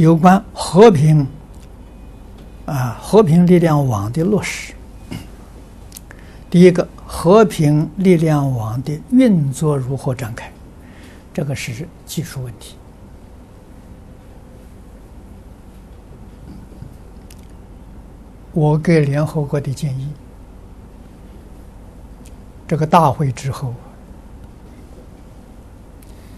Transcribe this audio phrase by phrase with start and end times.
[0.00, 1.26] 有关和平
[2.66, 4.72] 啊，和平力量网的落实。
[6.50, 10.52] 第一个，和平力量网的运作如何展开？
[11.32, 12.76] 这个是技术问题。
[18.52, 20.08] 我给联合国的建议，
[22.68, 23.74] 这个大会之后，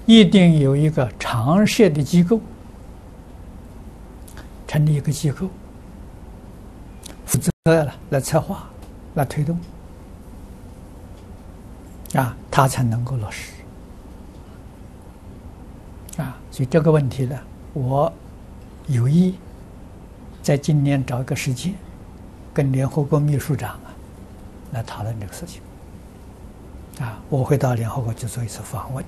[0.06, 2.40] 一定有一个常设的机构。
[4.74, 5.48] 成立一个机构，
[7.24, 8.68] 负责了来策划、
[9.14, 9.56] 来推动，
[12.14, 13.52] 啊，他才能够落实，
[16.16, 17.38] 啊，所以这个问题呢，
[17.72, 18.12] 我
[18.88, 19.36] 有意
[20.42, 21.72] 在今年找一个时间，
[22.52, 23.94] 跟联合国秘书长啊
[24.72, 25.62] 来讨论这个事情，
[26.98, 29.04] 啊，我会到联合国去做一次访问。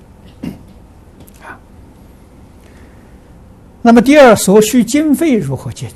[3.87, 5.95] 那么第二，所需经费如何解决？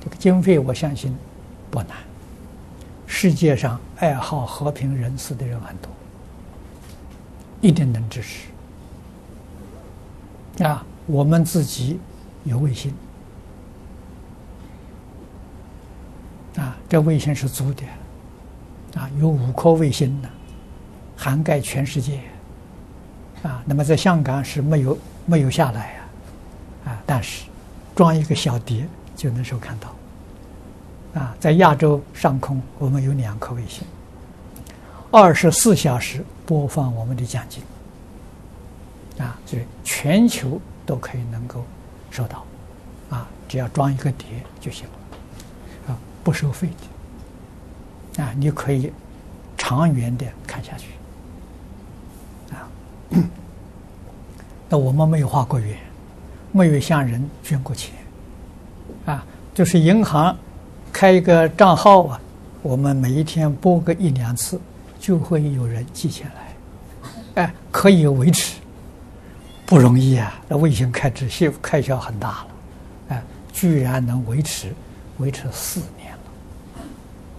[0.00, 1.12] 这个经费，我相信
[1.68, 1.96] 不难。
[3.08, 5.90] 世界上爱好和平人士的人很多，
[7.60, 8.46] 一定能支持。
[10.64, 11.98] 啊，我们自己
[12.44, 12.94] 有卫星，
[16.56, 17.82] 啊，这卫星是租的，
[18.94, 20.28] 啊，有五颗卫星呢，
[21.16, 22.20] 涵盖全世界。
[23.42, 25.96] 啊，那么在香港是没有没有下来。
[25.96, 26.01] 啊，
[27.12, 27.44] 但是
[27.94, 31.20] 装一个小碟就能收看到。
[31.20, 33.86] 啊，在亚洲上空，我们有两颗卫星，
[35.10, 37.62] 二十四小时播放我们的讲经。
[39.22, 41.62] 啊，所以全球都可以能够
[42.10, 42.46] 收到。
[43.10, 44.26] 啊，只要装一个碟
[44.58, 45.92] 就行了。
[45.92, 46.66] 啊，不收费
[48.16, 48.22] 的。
[48.22, 48.90] 啊，你可以
[49.58, 50.86] 长远的看下去。
[52.54, 52.66] 啊，
[54.70, 55.78] 那我们没有画过圆。
[56.52, 57.94] 没有向人捐过钱，
[59.06, 60.36] 啊，就是银行
[60.92, 62.20] 开一个账号啊，
[62.60, 64.60] 我们每一天拨个一两次，
[65.00, 66.30] 就会有人寄钱
[67.34, 68.60] 来，哎，可以维持，
[69.64, 72.46] 不容易啊，那卫星开支开开销很大了，
[73.08, 74.74] 哎，居然能维持
[75.16, 76.12] 维持四年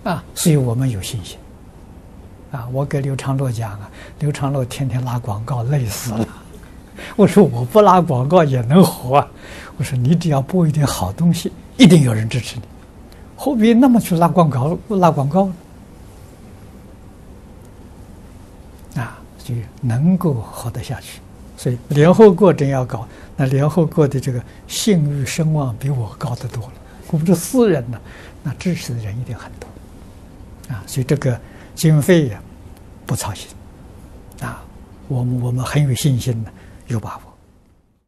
[0.03, 1.37] 了，啊，所以我们有信心，
[2.51, 6.27] 啊，我给刘长乐讲啊，刘长乐天天拉广告，累死了。
[7.17, 9.27] 我说我不拉广告也能活啊！
[9.77, 12.63] 我说你只要播一点好东西，一定有人支持你，
[13.35, 14.77] 何必那么去拉广告？
[14.89, 15.51] 拉广告
[18.95, 21.19] 啊，就能够活得下去。
[21.55, 23.07] 所以联合国真要搞，
[23.37, 26.73] 那联合国的这个信誉声望比我高得多了。
[27.11, 27.99] 我们这私人呢，
[28.41, 30.83] 那支持的人一定很多啊。
[30.87, 31.39] 所以这个
[31.75, 32.41] 经费呀，
[33.05, 33.47] 不操心
[34.41, 34.63] 啊，
[35.07, 36.51] 我们我们很有信心的。
[36.87, 37.32] 有把握。